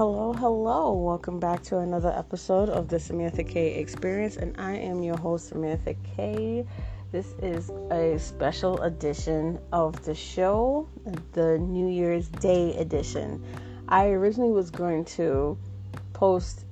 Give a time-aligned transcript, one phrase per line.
[0.00, 0.94] Hello, hello.
[0.94, 5.48] Welcome back to another episode of the Samantha K Experience, and I am your host,
[5.48, 6.64] Samantha K.
[7.12, 10.88] This is a special edition of the show,
[11.32, 13.44] the New Year's Day edition.
[13.90, 15.58] I originally was going to
[16.14, 16.64] post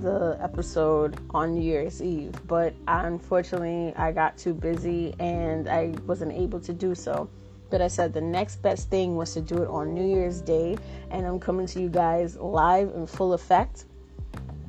[0.00, 6.32] the episode on New Year's Eve, but unfortunately, I got too busy and I wasn't
[6.32, 7.28] able to do so.
[7.70, 10.76] But I said the next best thing was to do it on New Year's Day,
[11.10, 13.84] and I'm coming to you guys live in full effect.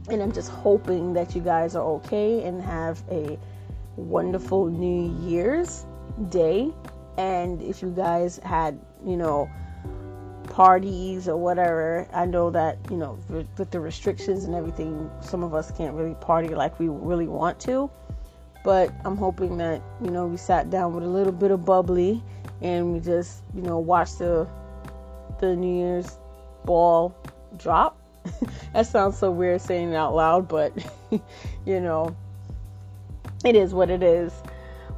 [0.09, 3.37] And I'm just hoping that you guys are okay and have a
[3.95, 5.85] wonderful New Year's
[6.29, 6.71] Day.
[7.17, 9.49] And if you guys had, you know,
[10.49, 15.53] parties or whatever, I know that, you know, with the restrictions and everything, some of
[15.53, 17.89] us can't really party like we really want to.
[18.63, 22.23] But I'm hoping that, you know, we sat down with a little bit of bubbly
[22.61, 24.47] and we just you know watch the
[25.39, 26.17] the New Year's
[26.65, 27.15] ball
[27.57, 27.97] drop.
[28.73, 30.73] that sounds so weird saying it out loud, but
[31.65, 32.15] you know
[33.43, 34.33] it is what it is.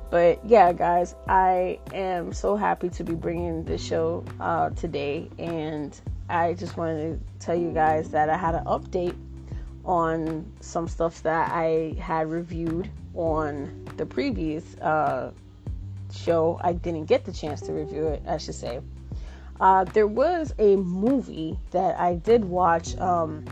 [0.10, 6.00] But yeah, guys, I am so happy to be bringing this show uh, today, and
[6.30, 9.16] I just wanted to tell you guys that I had an update
[9.86, 15.32] on some stuff that I had reviewed on the previous uh,
[16.14, 16.60] show.
[16.62, 18.80] I didn't get the chance to review it, I should say.
[19.60, 23.46] Uh, there was a movie that I did watch um,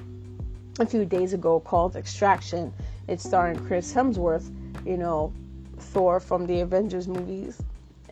[0.80, 2.73] a few days ago called Extraction.
[3.08, 4.52] It's starring Chris Hemsworth,
[4.86, 5.34] you know,
[5.78, 7.62] Thor from the Avengers movies.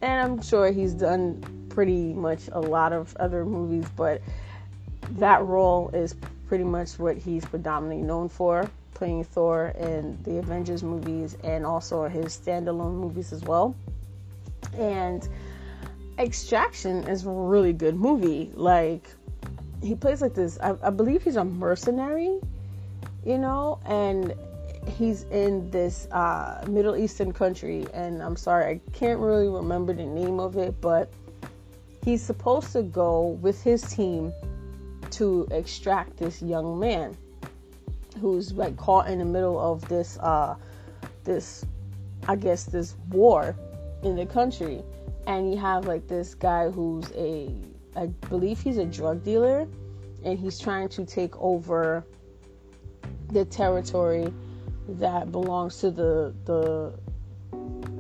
[0.02, 4.22] And I'm sure he's done pretty much a lot of other movies, but
[5.12, 6.16] that role is
[6.48, 8.70] pretty much what he's predominantly known for
[9.00, 13.74] playing Thor in the Avengers movies and also his standalone movies as well.
[14.78, 15.28] And
[16.20, 18.52] Extraction is a really good movie.
[18.54, 19.10] Like,
[19.82, 22.40] he plays like this, I, I believe he's a mercenary,
[23.26, 24.34] you know, and
[24.86, 27.88] he's in this uh, Middle Eastern country.
[27.94, 31.10] And I'm sorry, I can't really remember the name of it, but
[32.04, 34.34] he's supposed to go with his team
[35.12, 37.16] to extract this young man
[38.20, 40.56] who's like caught in the middle of this uh
[41.24, 41.66] this
[42.28, 43.56] I guess this war
[44.04, 44.84] in the country
[45.28, 47.54] and you have like this guy who's a
[47.96, 49.68] I believe he's a drug dealer
[50.24, 52.06] and he's trying to take over
[53.32, 54.34] the territory
[54.88, 56.94] that belongs to the the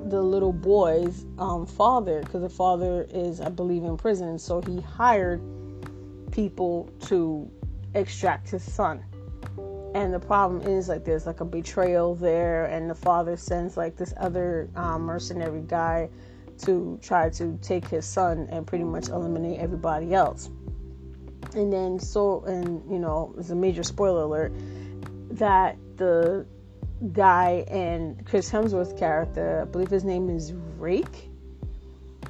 [0.10, 4.82] the little boy's um, father because the father is I believe in prison so he
[4.82, 5.42] hired
[6.32, 7.50] people to
[7.94, 9.04] extract his son
[9.96, 13.96] and the problem is like there's like a betrayal there and the father sends like
[13.96, 16.10] this other um, mercenary guy
[16.60, 20.50] to try to take his son and pretty much eliminate everybody else.
[21.56, 24.54] And then so and you know it's a major spoiler alert
[25.32, 26.46] that the
[27.14, 31.30] guy and chris hemsworth's character i believe his name is rake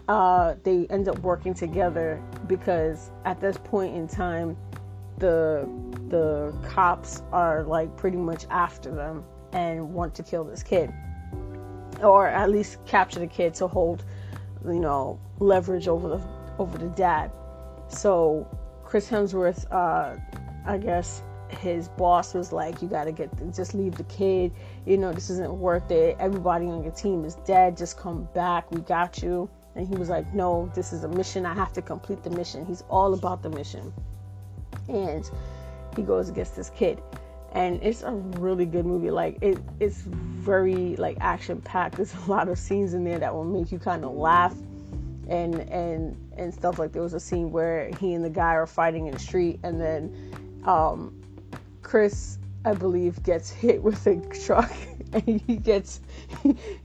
[0.07, 4.57] uh, they end up working together because at this point in time
[5.17, 5.67] the
[6.09, 10.93] the cops are like pretty much after them and want to kill this kid.
[12.01, 14.03] Or at least capture the kid to hold
[14.65, 16.21] you know leverage over the
[16.57, 17.31] over the dad.
[17.87, 18.47] So
[18.83, 20.17] chris hemsworth uh
[20.65, 24.51] i guess his boss was like you gotta get just leave the kid.
[24.85, 26.15] You know this isn't worth it.
[26.19, 27.75] Everybody on your team is dead.
[27.75, 28.71] Just come back.
[28.71, 29.49] We got you.
[29.75, 31.45] And he was like no this is a mission.
[31.45, 32.65] I have to complete the mission.
[32.65, 33.91] He's all about the mission.
[34.87, 35.29] And
[35.95, 37.01] he goes against this kid.
[37.51, 39.09] And it's a really good movie.
[39.09, 43.33] Like it, it's very like action packed there's a lot of scenes in there that
[43.33, 44.55] will make you kind of laugh
[45.27, 46.79] and and and stuff.
[46.79, 49.59] Like there was a scene where he and the guy are fighting in the street
[49.63, 51.15] and then um,
[51.81, 54.71] chris i believe gets hit with a truck.
[55.11, 56.01] And he gets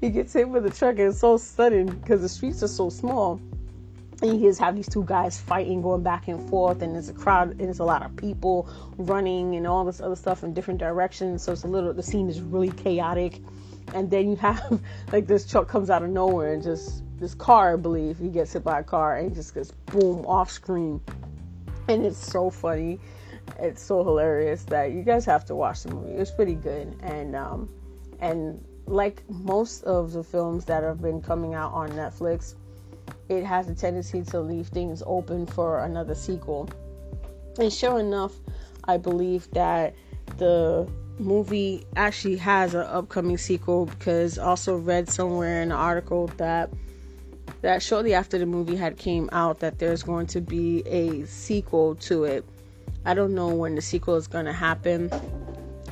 [0.01, 2.89] he gets hit with a truck and it's so sudden because the streets are so
[2.89, 3.39] small
[4.25, 7.13] and you just have these two guys fighting, going back and forth, and there's a
[7.13, 10.81] crowd, and there's a lot of people running, and all this other stuff in different
[10.81, 11.43] directions.
[11.43, 13.41] So it's a little, the scene is really chaotic.
[13.93, 14.81] And then you have
[15.13, 18.55] like this truck comes out of nowhere and just this car, I believe, he gets
[18.55, 21.03] hit by a car and just gets boom off screen,
[21.89, 23.01] and it's so funny,
[23.61, 26.13] it's so hilarious that you guys have to watch the movie.
[26.13, 27.69] It's pretty good, and um,
[28.21, 32.55] and like most of the films that have been coming out on Netflix
[33.29, 36.69] it has a tendency to leave things open for another sequel.
[37.59, 38.33] And sure enough,
[38.85, 39.95] I believe that
[40.39, 46.71] the movie actually has an upcoming sequel because also read somewhere in an article that
[47.61, 51.95] that shortly after the movie had came out that there's going to be a sequel
[51.95, 52.45] to it
[53.05, 55.11] I don't know when the sequel is going to happen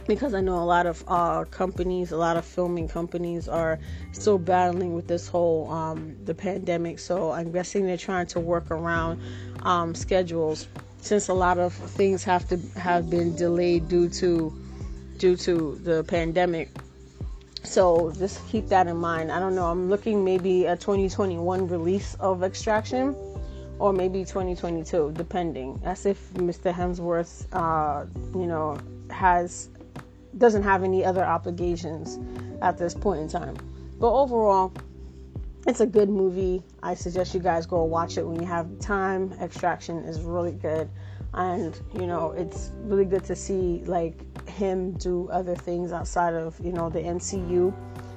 [0.06, 3.78] because I know a lot of uh, companies, a lot of filming companies are
[4.12, 6.98] still battling with this whole um, the pandemic.
[6.98, 9.20] So I'm guessing they're trying to work around
[9.62, 10.66] um, schedules
[11.00, 14.52] since a lot of things have to have been delayed due to
[15.18, 16.68] due to the pandemic.
[17.64, 19.30] So just keep that in mind.
[19.30, 19.66] I don't know.
[19.66, 23.14] I'm looking maybe a 2021 release of Extraction
[23.78, 25.80] or maybe 2022, depending.
[25.84, 26.72] As if Mr.
[26.72, 28.06] Hemsworth, uh,
[28.38, 28.78] you know,
[29.10, 29.68] has
[30.38, 32.18] doesn't have any other obligations
[32.62, 33.56] at this point in time.
[33.98, 34.72] But overall,
[35.66, 36.62] it's a good movie.
[36.82, 39.32] I suggest you guys go watch it when you have time.
[39.40, 40.88] Extraction is really good.
[41.34, 46.58] And, you know, it's really good to see like him do other things outside of,
[46.60, 47.72] you know, the MCU.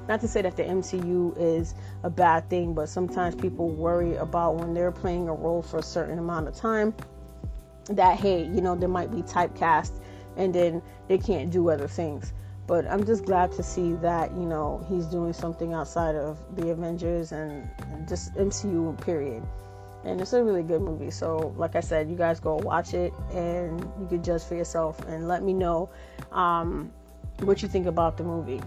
[0.07, 4.55] Not to say that the MCU is a bad thing, but sometimes people worry about
[4.55, 6.93] when they're playing a role for a certain amount of time
[7.89, 9.91] that hey, you know, there might be typecast
[10.37, 12.33] and then they can't do other things.
[12.67, 16.71] But I'm just glad to see that, you know, he's doing something outside of the
[16.71, 17.69] Avengers and
[18.07, 19.43] just MCU period.
[20.03, 21.11] And it's a really good movie.
[21.11, 24.99] So, like I said, you guys go watch it and you can judge for yourself
[25.07, 25.89] and let me know
[26.31, 26.91] um,
[27.39, 28.61] what you think about the movie.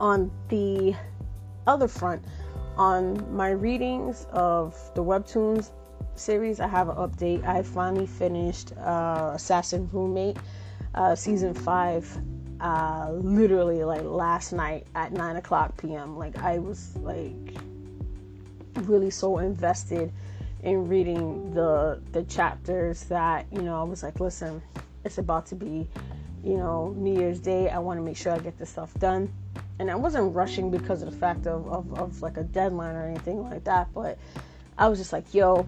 [0.00, 0.94] On the
[1.66, 2.24] other front,
[2.76, 5.70] on my readings of the webtoons,
[6.14, 7.44] series, I have an update.
[7.44, 10.36] I finally finished uh, Assassin Roommate
[10.94, 12.08] uh, season five,
[12.60, 16.16] uh, literally like last night at nine o'clock p.m.
[16.16, 17.56] Like I was like
[18.82, 20.12] really so invested
[20.62, 24.62] in reading the the chapters that you know I was like, listen,
[25.04, 25.88] it's about to be
[26.44, 27.68] you know New Year's Day.
[27.70, 29.32] I want to make sure I get this stuff done.
[29.78, 33.04] And I wasn't rushing because of the fact of, of, of like a deadline or
[33.04, 34.16] anything like that, but
[34.78, 35.66] I was just like, yo,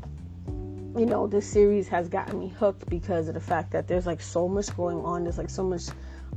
[0.97, 4.21] you know, this series has gotten me hooked because of the fact that there's like
[4.21, 5.25] so much going on.
[5.25, 5.83] There's like so much,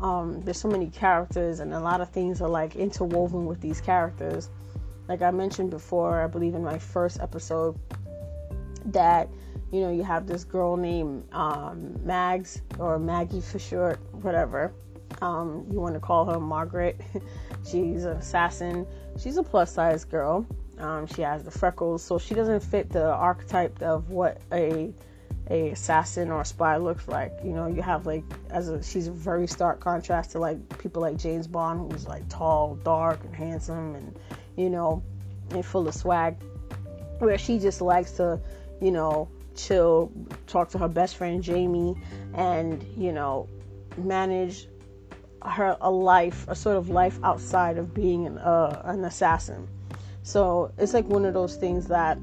[0.02, 3.80] um, there's so many characters, and a lot of things are like interwoven with these
[3.80, 4.50] characters.
[5.08, 7.80] Like I mentioned before, I believe in my first episode,
[8.86, 9.30] that
[9.72, 14.74] you know, you have this girl named um, Mags or Maggie for short, whatever.
[15.22, 17.00] Um, you want to call her Margaret.
[17.70, 18.88] She's an assassin.
[19.18, 20.48] She's a plus size girl
[20.80, 24.94] um, she has the freckles, so she doesn't fit the archetype of what a
[25.50, 27.32] a assassin or a spy looks like.
[27.44, 31.02] You know, you have like as a she's a very stark contrast to like people
[31.02, 34.20] like James Bond, who's like tall, dark, and handsome, and
[34.56, 35.02] you know,
[35.52, 36.38] and full of swag.
[37.20, 38.40] Where she just likes to,
[38.80, 40.12] you know, chill,
[40.46, 41.96] talk to her best friend Jamie,
[42.36, 43.50] and you know,
[43.98, 44.68] manage
[45.44, 49.68] her a life, a sort of life outside of being an uh, an assassin.
[50.28, 52.18] So it's like one of those things that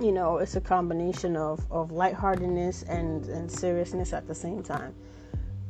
[0.00, 4.94] you know it's a combination of of lightheartedness and and seriousness at the same time.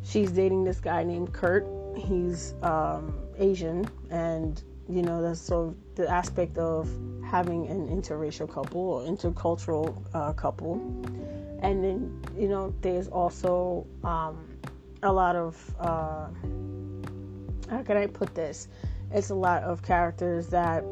[0.03, 1.67] She's dating this guy named Kurt.
[1.97, 6.87] He's um, Asian, and you know that's sort of the aspect of
[7.25, 10.75] having an interracial couple or intercultural uh, couple,
[11.63, 14.37] and then you know there's also um,
[15.03, 16.27] a lot of uh,
[17.71, 18.69] how can I put this?
[19.13, 20.85] It's a lot of characters that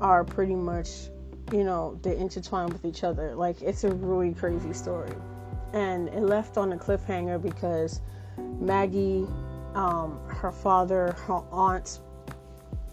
[0.00, 1.10] are pretty much,
[1.52, 3.34] you know, they intertwine with each other.
[3.34, 5.14] Like it's a really crazy story,
[5.72, 8.00] and it left on a cliffhanger because
[8.60, 9.26] Maggie,
[9.74, 12.00] um, her father, her aunt,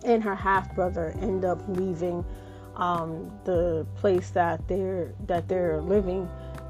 [0.03, 2.23] and her half brother end up leaving
[2.75, 6.29] um, the place that they're that they're living,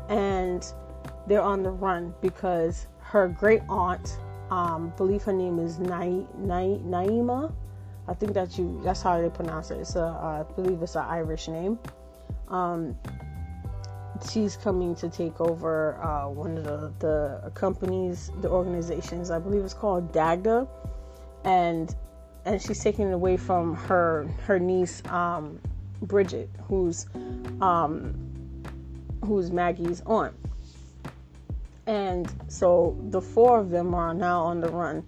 [0.09, 0.65] and
[1.27, 4.17] they're on the run because her great aunt,
[4.49, 7.53] um, believe her name is Na- Na- Naima,
[8.07, 9.79] I think that you that's how they pronounce it.
[9.79, 11.79] It's a I believe it's an Irish name.
[12.47, 12.97] Um,
[14.29, 19.31] she's coming to take over uh, one of the, the companies, the organizations.
[19.31, 20.67] I believe it's called Dagda,
[21.45, 21.95] and
[22.45, 25.59] and she's taking it away from her her niece um,
[26.01, 27.05] Bridget, who's
[27.61, 28.15] um,
[29.23, 30.33] who's Maggie's aunt.
[31.87, 35.03] And so the four of them are now on the run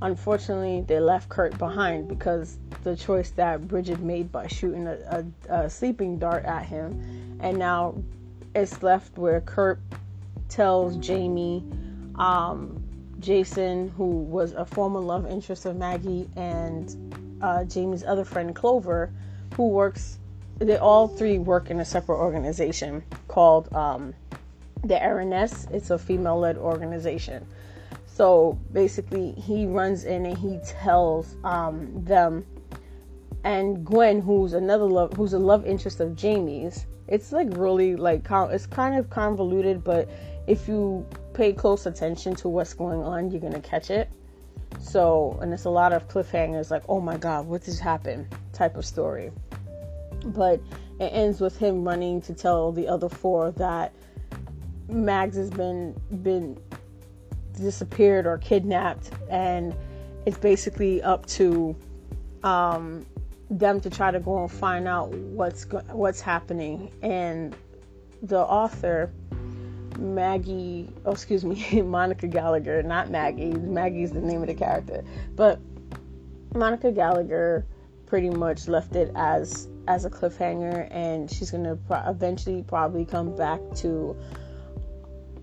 [0.00, 5.54] Unfortunately, they left Kurt behind because the choice that Bridget made by shooting a, a,
[5.62, 7.96] a sleeping dart at him, and now
[8.54, 9.80] it's left where Kurt
[10.48, 11.64] tells Jamie,
[12.14, 12.80] um,
[13.18, 19.10] Jason, who was a former love interest of Maggie, and uh, Jamie's other friend Clover,
[19.54, 20.18] who works.
[20.58, 24.14] They all three work in a separate organization called um,
[24.82, 25.72] the RNS.
[25.72, 27.46] It's a female-led organization
[28.18, 32.44] so basically, he runs in and he tells um, them
[33.44, 36.84] and Gwen, who's another love, who's a love interest of Jamie's.
[37.06, 40.08] It's like really like it's kind of convoluted, but
[40.48, 44.10] if you pay close attention to what's going on, you're gonna catch it.
[44.80, 48.26] So, and it's a lot of cliffhangers, like, oh my god, what just happened?
[48.52, 49.30] type of story.
[50.24, 50.60] But
[50.98, 53.92] it ends with him running to tell the other four that
[54.88, 55.94] Mags has been
[56.24, 56.58] been
[57.58, 59.74] disappeared or kidnapped, and
[60.26, 61.76] it's basically up to
[62.42, 63.06] um,
[63.50, 66.90] them to try to go and find out what's go- what's happening.
[67.02, 67.56] And
[68.22, 69.10] the author
[69.98, 73.52] Maggie, oh excuse me, Monica Gallagher, not Maggie.
[73.52, 75.60] Maggie's the name of the character, but
[76.54, 77.66] Monica Gallagher
[78.06, 83.34] pretty much left it as as a cliffhanger, and she's gonna pro- eventually probably come
[83.34, 84.16] back to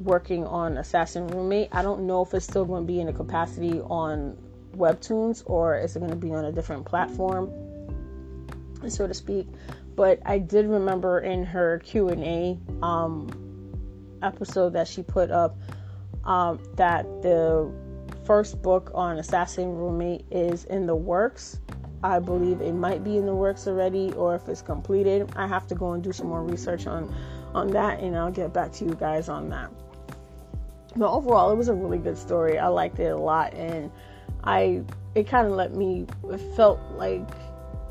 [0.06, 1.70] working on Assassin Roommate.
[1.72, 4.38] I don't know if it's still going to be in a capacity on
[4.78, 7.52] webtoons or is it going to be on a different platform,
[8.88, 9.48] so to speak.
[9.96, 13.30] But I did remember in her Q and A um,
[14.22, 15.58] episode that she put up
[16.26, 17.72] um, that the
[18.26, 21.60] first book on Assassin Roommate is in the works.
[22.04, 25.32] I believe it might be in the works already, or if it's completed.
[25.36, 27.14] I have to go and do some more research on
[27.54, 29.72] on that, and I'll get back to you guys on that.
[30.96, 32.58] But overall, it was a really good story.
[32.58, 33.92] I liked it a lot, and
[34.44, 34.84] I
[35.14, 36.06] it kind of let me.
[36.32, 37.28] It felt like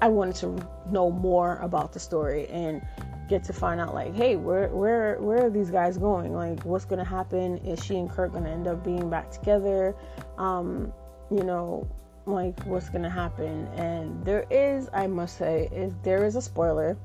[0.00, 2.82] I wanted to know more about the story and
[3.28, 6.34] get to find out like hey where where where are these guys going?
[6.34, 7.58] Like what's gonna happen?
[7.58, 9.94] Is she and kurt gonna end up being back together?
[10.36, 10.92] Um
[11.30, 11.88] you know
[12.26, 13.66] like what's gonna happen?
[13.76, 16.96] And there is i must say is there is a spoiler.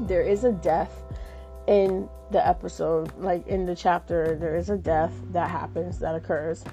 [0.00, 1.02] There is a death
[1.66, 6.64] in the episode like in the chapter there is a death that happens that occurs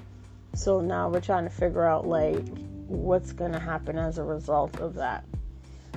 [0.54, 2.44] so now we're trying to figure out like
[2.86, 5.24] what's gonna happen as a result of that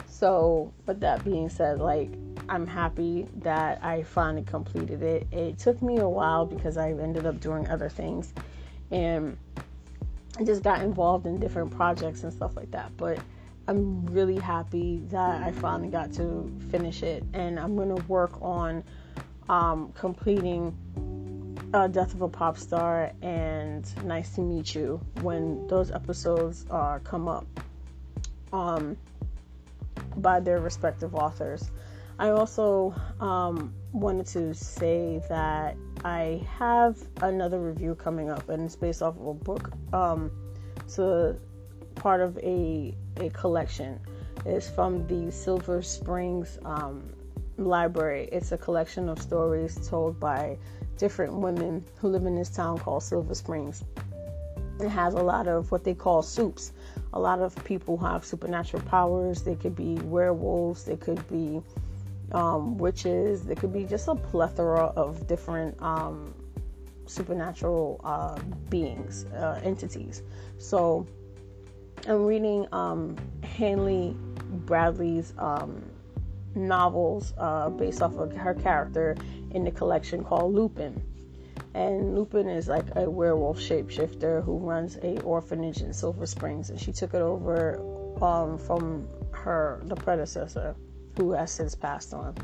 [0.08, 2.10] so with that being said like
[2.50, 5.28] I'm happy that I finally completed it.
[5.32, 8.34] It took me a while because I ended up doing other things
[8.92, 9.38] and
[10.38, 12.96] I just got involved in different projects and stuff like that.
[12.98, 13.20] But
[13.68, 18.84] I'm really happy that I finally got to finish it and I'm to work on
[19.48, 20.78] um, completing
[21.74, 27.00] uh, Death of a Pop Star and Nice to Meet You when those episodes uh,
[27.04, 27.46] come up
[28.52, 28.98] um,
[30.18, 31.72] by their respective authors.
[32.20, 38.76] I also um, wanted to say that I have another review coming up, and it's
[38.76, 39.72] based off of a book.
[39.94, 40.32] Um,
[40.86, 41.36] a
[41.96, 44.00] part of a a collection.
[44.46, 47.04] It's from the Silver Springs um,
[47.58, 48.28] Library.
[48.32, 50.58] It's a collection of stories told by
[50.98, 53.84] different women who live in this town called Silver Springs.
[54.80, 56.74] It has a lot of what they call soups.
[57.14, 59.44] A lot of people have supernatural powers.
[59.44, 60.84] They could be werewolves.
[60.84, 61.62] They could be
[62.32, 63.44] um, witches.
[63.44, 66.34] There could be just a plethora of different um,
[67.06, 70.24] supernatural uh, beings, uh, entities.
[70.58, 71.06] So
[72.06, 74.14] I'm reading um, Hanley
[74.66, 75.82] Bradley's um,
[76.54, 79.16] novels uh, based off of her character
[79.52, 81.02] in the collection called Lupin.
[81.74, 86.80] And Lupin is like a werewolf shapeshifter who runs a orphanage in Silver Springs, and
[86.80, 87.80] she took it over
[88.22, 90.76] um, from her the predecessor
[91.18, 92.36] who has since passed on.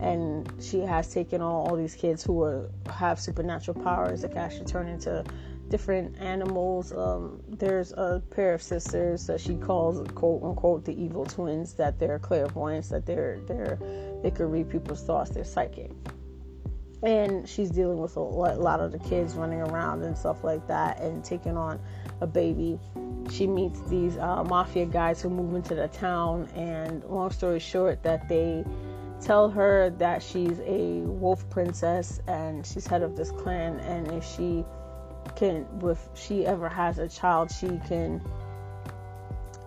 [0.00, 4.38] And she has taken on all these kids who are, have supernatural powers that can
[4.38, 5.24] actually turn into
[5.72, 6.92] different animals.
[6.92, 11.98] Um, there's a pair of sisters that she calls quote unquote the evil twins that
[11.98, 13.78] they're clairvoyants, that they're they're
[14.22, 15.90] they could read people's thoughts, they're psychic.
[17.02, 21.00] And she's dealing with a lot of the kids running around and stuff like that
[21.00, 21.80] and taking on
[22.20, 22.78] a baby
[23.30, 28.02] she meets these uh, mafia guys who move into the town, and long story short,
[28.02, 28.64] that they
[29.20, 34.24] tell her that she's a wolf princess and she's head of this clan, and if
[34.24, 34.64] she
[35.36, 38.20] can, if she ever has a child, she can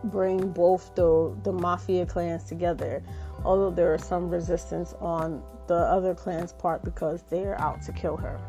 [0.06, 3.02] bring both the the mafia clans together.
[3.44, 8.18] Although there is some resistance on the other clan's part because they're out to kill
[8.18, 8.40] her.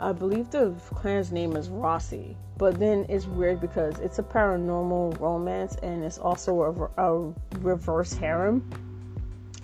[0.00, 5.18] I believe the clan's name is Rossi, but then it's weird because it's a paranormal
[5.20, 8.62] romance and it's also a, a reverse harem,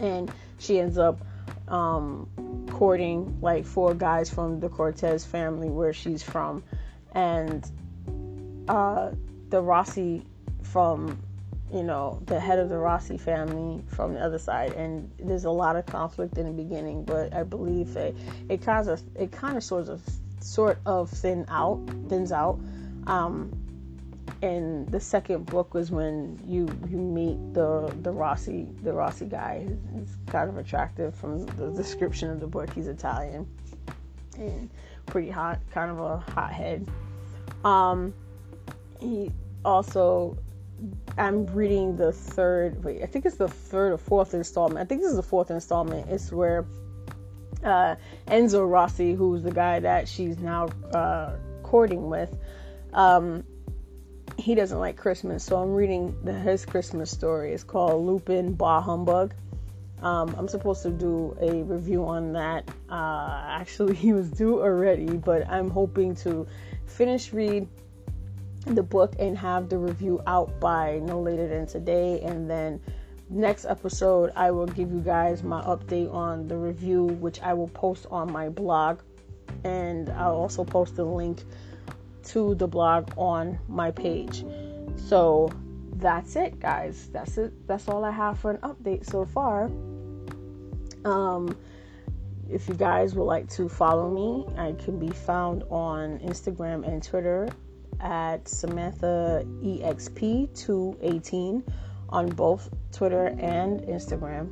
[0.00, 1.20] and she ends up
[1.68, 2.28] um,
[2.74, 6.62] courting like four guys from the Cortez family where she's from,
[7.12, 7.64] and
[8.68, 9.12] uh,
[9.50, 10.26] the Rossi
[10.62, 11.16] from
[11.72, 15.50] you know the head of the Rossi family from the other side, and there's a
[15.50, 18.16] lot of conflict in the beginning, but I believe it
[18.48, 20.02] it kind of it kind of sort of
[20.40, 22.58] sort of thin out, thins out.
[23.06, 23.52] Um,
[24.42, 29.66] and the second book was when you you meet the the Rossi the Rossi guy.
[29.94, 32.72] He's kind of attractive from the description of the book.
[32.74, 33.46] He's Italian,
[34.38, 34.70] and
[35.06, 36.86] pretty hot, kind of a hothead.
[37.64, 38.14] Um,
[39.00, 39.30] he
[39.64, 40.36] also,
[41.16, 42.82] I'm reading the third.
[42.84, 44.80] Wait, I think it's the third or fourth installment.
[44.80, 46.08] I think this is the fourth installment.
[46.10, 46.66] It's where
[47.62, 52.36] uh, Enzo Rossi, who's the guy that she's now uh, courting with,
[52.92, 53.44] um,
[54.44, 55.42] he doesn't like Christmas.
[55.42, 57.54] So I'm reading the, his Christmas story.
[57.54, 59.32] It's called Lupin Bah Humbug.
[60.02, 62.68] Um, I'm supposed to do a review on that.
[62.90, 66.46] Uh, actually, he was due already, but I'm hoping to
[66.84, 67.66] finish read
[68.66, 72.20] the book and have the review out by no later than today.
[72.20, 72.82] And then
[73.30, 77.68] next episode, I will give you guys my update on the review, which I will
[77.68, 79.00] post on my blog.
[79.64, 81.44] And I'll also post the link
[82.26, 84.44] to the blog on my page.
[84.96, 85.50] So
[85.96, 87.08] that's it, guys.
[87.12, 87.66] That's it.
[87.66, 89.70] That's all I have for an update so far.
[91.04, 91.56] Um,
[92.48, 97.02] if you guys would like to follow me, I can be found on Instagram and
[97.02, 97.48] Twitter
[98.00, 101.62] at Samantha EXP218
[102.10, 104.48] on both Twitter and Instagram.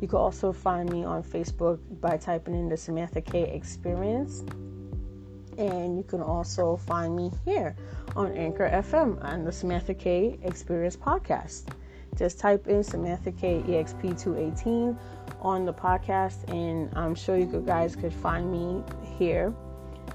[0.00, 4.44] You can also find me on Facebook by typing in the Samantha K Experience.
[5.58, 7.76] And you can also find me here
[8.16, 11.68] on Anchor FM on the Samantha K Experience podcast.
[12.16, 14.96] Just type in Samantha K EXP218
[15.40, 18.82] on the podcast, and I'm sure you guys could find me
[19.18, 19.52] here.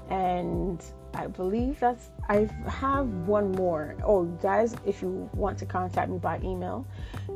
[0.08, 0.82] And
[1.14, 3.96] I believe that's I have one more.
[4.04, 6.86] Oh, guys, if you want to contact me by email,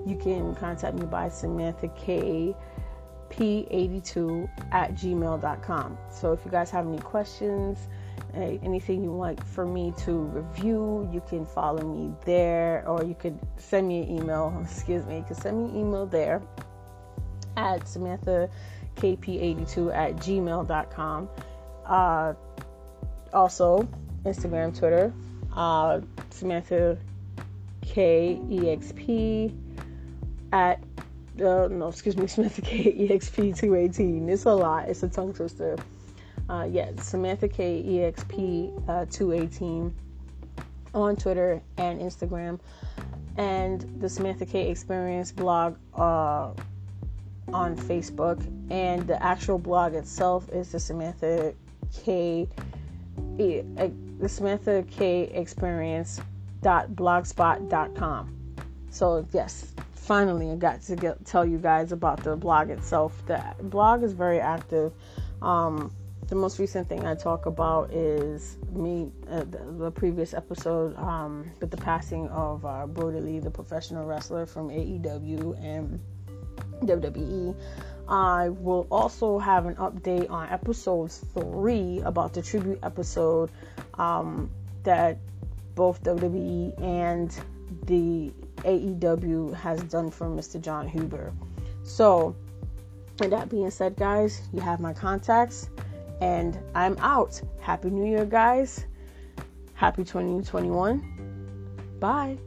[0.06, 2.54] you can contact me by Samantha K
[3.36, 5.98] p82 at gmail.com.
[6.10, 7.78] So if you guys have any questions,
[8.34, 13.38] anything you want for me to review, you can follow me there or you could
[13.56, 14.58] send me an email.
[14.64, 16.42] Excuse me, you can send me an email there
[17.56, 18.50] at Samantha
[18.96, 21.28] KP82 at gmail.com.
[21.86, 22.34] Uh,
[23.32, 23.88] also,
[24.24, 25.12] Instagram, Twitter,
[25.54, 26.98] uh, Samantha
[27.82, 29.54] KEXP
[30.52, 30.80] at
[31.40, 34.28] uh, no, excuse me, Samantha K EXP 218.
[34.28, 34.88] It's a lot.
[34.88, 35.76] It's a tongue twister.
[36.48, 39.94] Uh, yeah, Samantha K EXP uh, 218
[40.92, 42.60] on Twitter and Instagram,
[43.36, 46.50] and the Samantha K Experience blog uh,
[47.52, 51.54] on Facebook, and the actual blog itself is the Samantha
[51.92, 52.48] K
[53.36, 56.20] the Samantha K Experience
[56.62, 58.34] blogspot.com.
[58.90, 59.73] So yes,
[60.04, 63.20] finally I got to get, tell you guys about the blog itself.
[63.26, 64.92] The blog is very active.
[65.40, 65.90] Um,
[66.28, 71.50] the most recent thing I talk about is me, uh, the, the, previous episode um,
[71.60, 76.00] with the passing of uh, Brodie Lee, the professional wrestler from AEW and
[76.82, 77.54] WWE.
[78.08, 83.50] I will also have an update on episode three about the tribute episode
[83.94, 84.50] um,
[84.82, 85.18] that
[85.74, 87.36] both WWE and
[87.86, 88.32] the
[88.64, 90.60] AEW has done for Mr.
[90.60, 91.32] Jon Huber.
[91.82, 92.34] So,
[93.20, 95.70] with that being said, guys, you have my contacts,
[96.20, 97.40] and I'm out.
[97.60, 98.86] Happy New Year, guys.
[99.74, 101.96] Happy 2021.
[102.00, 102.38] Bye.